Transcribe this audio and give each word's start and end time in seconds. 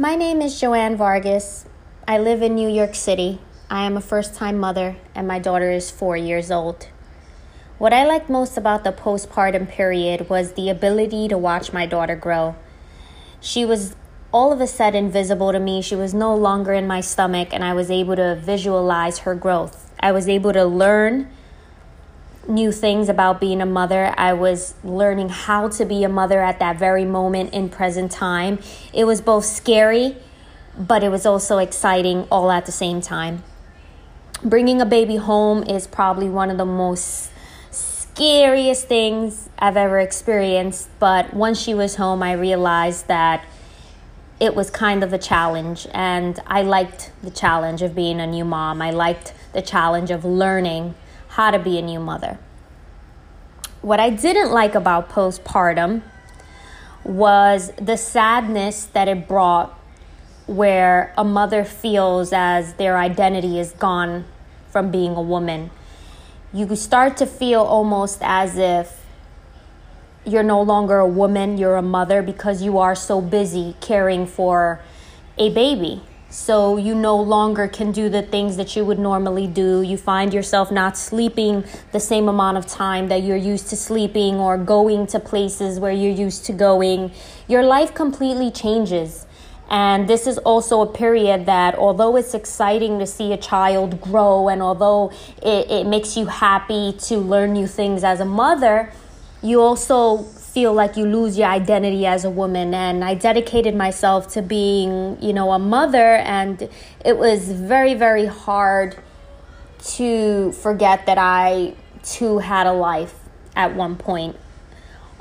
My 0.00 0.14
name 0.14 0.40
is 0.42 0.60
Joanne 0.60 0.96
Vargas. 0.96 1.64
I 2.06 2.18
live 2.18 2.40
in 2.40 2.54
New 2.54 2.68
York 2.68 2.94
City. 2.94 3.40
I 3.68 3.84
am 3.84 3.96
a 3.96 4.00
first 4.00 4.32
time 4.32 4.56
mother, 4.56 4.94
and 5.12 5.26
my 5.26 5.40
daughter 5.40 5.72
is 5.72 5.90
four 5.90 6.16
years 6.16 6.52
old. 6.52 6.86
What 7.78 7.92
I 7.92 8.06
liked 8.06 8.30
most 8.30 8.56
about 8.56 8.84
the 8.84 8.92
postpartum 8.92 9.68
period 9.68 10.30
was 10.30 10.52
the 10.52 10.70
ability 10.70 11.26
to 11.26 11.36
watch 11.36 11.72
my 11.72 11.84
daughter 11.84 12.14
grow. 12.14 12.54
She 13.40 13.64
was 13.64 13.96
all 14.30 14.52
of 14.52 14.60
a 14.60 14.68
sudden 14.68 15.10
visible 15.10 15.50
to 15.50 15.58
me. 15.58 15.82
She 15.82 15.96
was 15.96 16.14
no 16.14 16.32
longer 16.32 16.72
in 16.72 16.86
my 16.86 17.00
stomach, 17.00 17.48
and 17.50 17.64
I 17.64 17.74
was 17.74 17.90
able 17.90 18.14
to 18.14 18.36
visualize 18.36 19.18
her 19.26 19.34
growth. 19.34 19.90
I 19.98 20.12
was 20.12 20.28
able 20.28 20.52
to 20.52 20.64
learn 20.64 21.28
new 22.48 22.72
things 22.72 23.08
about 23.08 23.40
being 23.40 23.60
a 23.60 23.66
mother. 23.66 24.14
I 24.16 24.32
was 24.32 24.74
learning 24.82 25.28
how 25.28 25.68
to 25.68 25.84
be 25.84 26.02
a 26.02 26.08
mother 26.08 26.42
at 26.42 26.58
that 26.58 26.78
very 26.78 27.04
moment 27.04 27.52
in 27.52 27.68
present 27.68 28.10
time. 28.10 28.58
It 28.92 29.04
was 29.04 29.20
both 29.20 29.44
scary, 29.44 30.16
but 30.78 31.04
it 31.04 31.10
was 31.10 31.26
also 31.26 31.58
exciting 31.58 32.26
all 32.30 32.50
at 32.50 32.66
the 32.66 32.72
same 32.72 33.00
time. 33.00 33.44
Bringing 34.42 34.80
a 34.80 34.86
baby 34.86 35.16
home 35.16 35.62
is 35.64 35.86
probably 35.86 36.28
one 36.28 36.50
of 36.50 36.56
the 36.56 36.64
most 36.64 37.30
scariest 37.70 38.86
things 38.86 39.48
I've 39.58 39.76
ever 39.76 39.98
experienced, 39.98 40.88
but 40.98 41.34
once 41.34 41.60
she 41.60 41.74
was 41.74 41.96
home, 41.96 42.22
I 42.22 42.32
realized 42.32 43.08
that 43.08 43.44
it 44.40 44.54
was 44.54 44.70
kind 44.70 45.02
of 45.02 45.12
a 45.12 45.18
challenge, 45.18 45.86
and 45.92 46.38
I 46.46 46.62
liked 46.62 47.10
the 47.22 47.30
challenge 47.30 47.82
of 47.82 47.94
being 47.94 48.20
a 48.20 48.26
new 48.26 48.44
mom. 48.44 48.80
I 48.80 48.92
liked 48.92 49.34
the 49.52 49.62
challenge 49.62 50.10
of 50.10 50.24
learning 50.24 50.94
how 51.38 51.52
to 51.52 51.58
be 51.60 51.78
a 51.78 51.82
new 51.82 52.00
mother. 52.00 52.36
What 53.80 54.00
I 54.00 54.10
didn't 54.10 54.50
like 54.50 54.74
about 54.74 55.08
postpartum 55.08 56.02
was 57.04 57.70
the 57.80 57.96
sadness 57.96 58.86
that 58.86 59.06
it 59.06 59.28
brought 59.28 59.72
where 60.48 61.14
a 61.16 61.22
mother 61.22 61.62
feels 61.62 62.32
as 62.32 62.74
their 62.74 62.98
identity 62.98 63.60
is 63.60 63.70
gone 63.70 64.24
from 64.68 64.90
being 64.90 65.14
a 65.14 65.22
woman. 65.22 65.70
You 66.52 66.74
start 66.74 67.16
to 67.18 67.26
feel 67.26 67.60
almost 67.60 68.18
as 68.20 68.58
if 68.58 69.06
you're 70.24 70.42
no 70.42 70.60
longer 70.60 70.98
a 70.98 71.06
woman, 71.06 71.56
you're 71.56 71.76
a 71.76 71.82
mother 71.82 72.20
because 72.20 72.62
you 72.62 72.78
are 72.78 72.96
so 72.96 73.20
busy 73.20 73.76
caring 73.80 74.26
for 74.26 74.80
a 75.36 75.50
baby. 75.50 76.02
So 76.30 76.76
you 76.76 76.94
no 76.94 77.16
longer 77.16 77.68
can 77.68 77.90
do 77.90 78.10
the 78.10 78.20
things 78.20 78.58
that 78.58 78.76
you 78.76 78.84
would 78.84 78.98
normally 78.98 79.46
do. 79.46 79.80
You 79.80 79.96
find 79.96 80.34
yourself 80.34 80.70
not 80.70 80.98
sleeping 80.98 81.64
the 81.92 82.00
same 82.00 82.28
amount 82.28 82.58
of 82.58 82.66
time 82.66 83.08
that 83.08 83.22
you're 83.22 83.36
used 83.36 83.68
to 83.70 83.76
sleeping 83.76 84.34
or 84.34 84.58
going 84.58 85.06
to 85.08 85.20
places 85.20 85.80
where 85.80 85.92
you're 85.92 86.12
used 86.12 86.44
to 86.46 86.52
going. 86.52 87.12
Your 87.48 87.62
life 87.62 87.94
completely 87.94 88.50
changes. 88.50 89.24
And 89.70 90.06
this 90.08 90.26
is 90.26 90.36
also 90.38 90.82
a 90.82 90.86
period 90.86 91.46
that, 91.46 91.74
although 91.76 92.16
it's 92.16 92.34
exciting 92.34 92.98
to 92.98 93.06
see 93.06 93.32
a 93.32 93.38
child 93.38 94.00
grow 94.00 94.48
and 94.48 94.62
although 94.62 95.10
it, 95.42 95.70
it 95.70 95.86
makes 95.86 96.16
you 96.16 96.26
happy 96.26 96.92
to 96.92 97.18
learn 97.18 97.54
new 97.54 97.66
things 97.66 98.04
as 98.04 98.20
a 98.20 98.24
mother, 98.26 98.92
you 99.42 99.60
also 99.60 100.24
feel 100.52 100.72
like 100.72 100.96
you 100.96 101.04
lose 101.04 101.38
your 101.38 101.48
identity 101.48 102.06
as 102.06 102.24
a 102.24 102.30
woman. 102.30 102.74
And 102.74 103.04
I 103.04 103.14
dedicated 103.14 103.74
myself 103.74 104.28
to 104.34 104.42
being, 104.42 105.20
you 105.22 105.32
know, 105.32 105.52
a 105.52 105.58
mother. 105.58 106.16
And 106.16 106.68
it 107.04 107.18
was 107.18 107.50
very 107.50 107.94
very 107.94 108.26
hard 108.26 108.96
to 109.96 110.52
forget 110.52 111.06
that 111.06 111.18
I 111.18 111.74
too 112.02 112.38
had 112.38 112.66
a 112.66 112.72
life 112.72 113.14
at 113.54 113.74
one 113.74 113.96
point. 113.96 114.36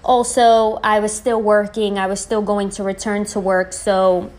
Also, 0.04 0.80
I 0.84 1.00
was 1.00 1.12
still 1.12 1.42
working, 1.42 2.00
I 2.00 2.08
was 2.08 2.22
still 2.22 2.42
going 2.42 2.70
to 2.72 2.84
return 2.84 3.26
to 3.26 3.40
work, 3.40 3.74
so 3.74 4.32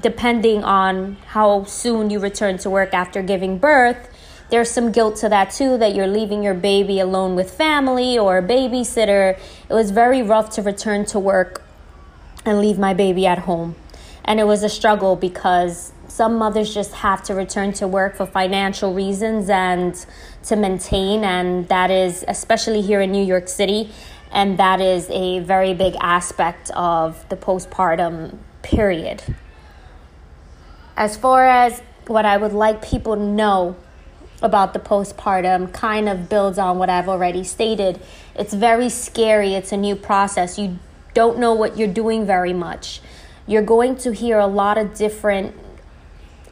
depending 0.00 0.64
on 0.64 1.16
how 1.26 1.64
soon 1.64 2.08
you 2.08 2.18
return 2.18 2.56
to 2.58 2.70
work 2.70 2.94
after 2.94 3.22
giving 3.22 3.58
birth, 3.58 4.08
there's 4.50 4.70
some 4.70 4.92
guilt 4.92 5.16
to 5.16 5.28
that 5.28 5.50
too 5.50 5.78
that 5.78 5.94
you're 5.94 6.06
leaving 6.06 6.42
your 6.42 6.54
baby 6.54 7.00
alone 7.00 7.34
with 7.34 7.50
family 7.50 8.18
or 8.18 8.38
a 8.38 8.42
babysitter. 8.42 9.38
It 9.68 9.74
was 9.74 9.90
very 9.90 10.22
rough 10.22 10.50
to 10.50 10.62
return 10.62 11.04
to 11.06 11.18
work 11.18 11.62
and 12.44 12.60
leave 12.60 12.78
my 12.78 12.94
baby 12.94 13.26
at 13.26 13.40
home. 13.40 13.76
And 14.24 14.40
it 14.40 14.44
was 14.44 14.62
a 14.62 14.68
struggle 14.68 15.16
because 15.16 15.92
some 16.08 16.36
mothers 16.36 16.74
just 16.74 16.92
have 16.94 17.22
to 17.24 17.34
return 17.34 17.72
to 17.74 17.86
work 17.86 18.16
for 18.16 18.26
financial 18.26 18.92
reasons 18.92 19.48
and 19.48 19.94
to 20.44 20.56
maintain, 20.56 21.24
and 21.24 21.68
that 21.68 21.90
is 21.90 22.24
especially 22.26 22.82
here 22.82 23.00
in 23.00 23.12
New 23.12 23.24
York 23.24 23.48
City, 23.48 23.90
and 24.32 24.58
that 24.58 24.80
is 24.80 25.08
a 25.10 25.38
very 25.40 25.72
big 25.72 25.94
aspect 26.00 26.70
of 26.74 27.28
the 27.28 27.36
postpartum 27.36 28.36
period. 28.62 29.22
As 30.96 31.16
far 31.16 31.46
as 31.46 31.80
what 32.06 32.26
I 32.26 32.36
would 32.36 32.52
like 32.52 32.82
people 32.82 33.14
to 33.14 33.22
know 33.22 33.76
about 34.42 34.72
the 34.72 34.78
postpartum 34.78 35.72
kind 35.72 36.08
of 36.08 36.28
builds 36.28 36.58
on 36.58 36.78
what 36.78 36.88
I've 36.88 37.08
already 37.08 37.44
stated. 37.44 38.00
It's 38.34 38.54
very 38.54 38.88
scary, 38.88 39.54
it's 39.54 39.72
a 39.72 39.76
new 39.76 39.96
process. 39.96 40.58
You 40.58 40.78
don't 41.14 41.38
know 41.38 41.54
what 41.54 41.76
you're 41.76 41.88
doing 41.88 42.26
very 42.26 42.52
much. 42.52 43.00
You're 43.46 43.62
going 43.62 43.96
to 43.98 44.12
hear 44.12 44.38
a 44.38 44.46
lot 44.46 44.78
of 44.78 44.94
different 44.94 45.56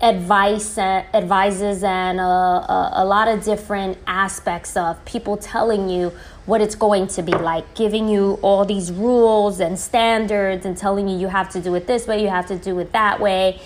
advice 0.00 0.78
and 0.78 1.04
advices 1.12 1.82
and 1.82 2.20
a, 2.20 2.22
a, 2.22 2.90
a, 2.96 3.04
lot 3.04 3.26
of 3.26 3.42
different 3.42 3.98
aspects 4.06 4.76
of 4.76 5.04
people 5.04 5.36
telling 5.36 5.88
you 5.88 6.12
what 6.46 6.60
it's 6.60 6.76
going 6.76 7.08
to 7.08 7.20
be 7.20 7.32
like 7.32 7.74
giving 7.74 8.08
you 8.08 8.38
all 8.40 8.64
these 8.64 8.92
rules 8.92 9.58
and 9.58 9.76
standards 9.76 10.64
and 10.64 10.76
telling 10.76 11.08
you 11.08 11.18
you 11.18 11.26
have 11.26 11.48
to 11.50 11.60
do 11.60 11.74
it 11.74 11.88
this 11.88 12.06
way 12.06 12.22
you 12.22 12.28
have 12.28 12.46
to 12.46 12.56
do 12.56 12.78
it 12.78 12.92
that 12.92 13.18
way 13.18 13.60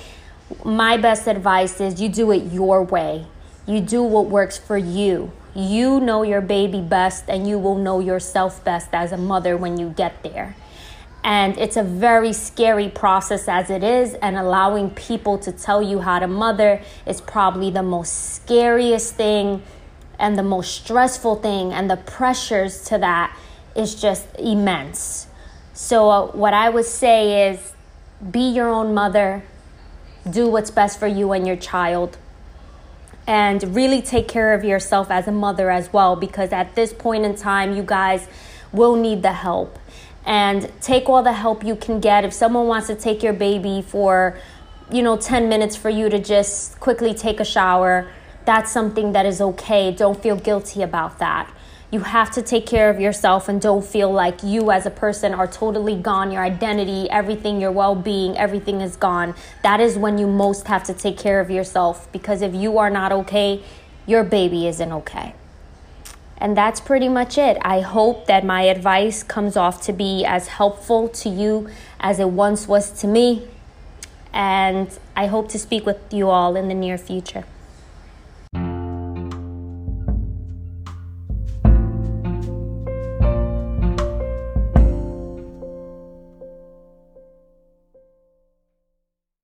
my 0.64 0.96
best 0.96 1.26
advice 1.26 1.82
is 1.82 2.00
you 2.00 2.08
do 2.08 2.30
it 2.30 2.50
your 2.50 2.82
way 2.82 3.26
you 3.66 3.80
do 3.80 4.02
what 4.02 4.26
works 4.26 4.58
for 4.58 4.76
you. 4.76 5.32
You 5.54 6.00
know 6.00 6.22
your 6.22 6.40
baby 6.40 6.80
best, 6.80 7.24
and 7.28 7.46
you 7.46 7.58
will 7.58 7.76
know 7.76 8.00
yourself 8.00 8.64
best 8.64 8.88
as 8.92 9.12
a 9.12 9.16
mother 9.16 9.56
when 9.56 9.78
you 9.78 9.90
get 9.90 10.22
there. 10.22 10.56
And 11.24 11.56
it's 11.56 11.76
a 11.76 11.82
very 11.82 12.32
scary 12.32 12.88
process 12.88 13.46
as 13.46 13.70
it 13.70 13.84
is, 13.84 14.14
and 14.14 14.36
allowing 14.36 14.90
people 14.90 15.38
to 15.38 15.52
tell 15.52 15.82
you 15.82 16.00
how 16.00 16.18
to 16.18 16.26
mother 16.26 16.80
is 17.06 17.20
probably 17.20 17.70
the 17.70 17.82
most 17.82 18.34
scariest 18.34 19.14
thing 19.14 19.62
and 20.18 20.36
the 20.36 20.42
most 20.42 20.72
stressful 20.72 21.36
thing, 21.36 21.72
and 21.72 21.88
the 21.88 21.96
pressures 21.96 22.82
to 22.86 22.98
that 22.98 23.36
is 23.76 23.94
just 23.94 24.26
immense. 24.38 25.26
So, 25.74 26.10
uh, 26.10 26.26
what 26.28 26.54
I 26.54 26.68
would 26.68 26.84
say 26.84 27.50
is 27.50 27.72
be 28.30 28.50
your 28.50 28.68
own 28.68 28.94
mother, 28.94 29.42
do 30.28 30.48
what's 30.48 30.70
best 30.70 30.98
for 30.98 31.06
you 31.06 31.32
and 31.32 31.46
your 31.46 31.56
child 31.56 32.18
and 33.26 33.74
really 33.74 34.02
take 34.02 34.28
care 34.28 34.52
of 34.52 34.64
yourself 34.64 35.10
as 35.10 35.28
a 35.28 35.32
mother 35.32 35.70
as 35.70 35.92
well 35.92 36.16
because 36.16 36.52
at 36.52 36.74
this 36.74 36.92
point 36.92 37.24
in 37.24 37.36
time 37.36 37.76
you 37.76 37.82
guys 37.82 38.26
will 38.72 38.96
need 38.96 39.22
the 39.22 39.32
help. 39.32 39.78
And 40.24 40.70
take 40.80 41.08
all 41.08 41.22
the 41.22 41.32
help 41.32 41.64
you 41.64 41.74
can 41.74 41.98
get. 41.98 42.24
If 42.24 42.32
someone 42.32 42.68
wants 42.68 42.86
to 42.86 42.94
take 42.94 43.22
your 43.22 43.32
baby 43.32 43.82
for 43.82 44.38
you 44.90 45.02
know 45.02 45.16
10 45.16 45.48
minutes 45.48 45.74
for 45.74 45.88
you 45.88 46.08
to 46.10 46.18
just 46.18 46.78
quickly 46.78 47.14
take 47.14 47.40
a 47.40 47.44
shower 47.44 48.10
that's 48.44 48.72
something 48.72 49.12
that 49.12 49.24
is 49.24 49.40
okay. 49.40 49.92
Don't 49.92 50.20
feel 50.20 50.36
guilty 50.36 50.82
about 50.82 51.18
that 51.20 51.48
you 51.92 52.00
have 52.00 52.30
to 52.30 52.40
take 52.40 52.64
care 52.64 52.88
of 52.88 52.98
yourself 52.98 53.50
and 53.50 53.60
don't 53.60 53.84
feel 53.84 54.10
like 54.10 54.42
you 54.42 54.70
as 54.70 54.86
a 54.86 54.90
person 54.90 55.34
are 55.34 55.46
totally 55.46 55.94
gone. 55.94 56.32
Your 56.32 56.42
identity, 56.42 57.08
everything, 57.10 57.60
your 57.60 57.70
well 57.70 57.94
being, 57.94 58.36
everything 58.38 58.80
is 58.80 58.96
gone. 58.96 59.34
That 59.62 59.78
is 59.78 59.98
when 59.98 60.16
you 60.16 60.26
most 60.26 60.68
have 60.68 60.84
to 60.84 60.94
take 60.94 61.18
care 61.18 61.38
of 61.38 61.50
yourself 61.50 62.10
because 62.10 62.40
if 62.40 62.54
you 62.54 62.78
are 62.78 62.88
not 62.88 63.12
okay, 63.12 63.62
your 64.06 64.24
baby 64.24 64.66
isn't 64.66 64.90
okay. 64.90 65.34
And 66.38 66.56
that's 66.56 66.80
pretty 66.80 67.10
much 67.10 67.36
it. 67.36 67.58
I 67.60 67.82
hope 67.82 68.26
that 68.26 68.42
my 68.42 68.62
advice 68.62 69.22
comes 69.22 69.54
off 69.54 69.82
to 69.82 69.92
be 69.92 70.24
as 70.24 70.48
helpful 70.48 71.08
to 71.10 71.28
you 71.28 71.68
as 72.00 72.18
it 72.18 72.30
once 72.30 72.66
was 72.66 72.90
to 73.02 73.06
me. 73.06 73.46
And 74.32 74.98
I 75.14 75.26
hope 75.26 75.50
to 75.50 75.58
speak 75.58 75.84
with 75.84 75.98
you 76.10 76.30
all 76.30 76.56
in 76.56 76.68
the 76.68 76.74
near 76.74 76.96
future. 76.96 77.44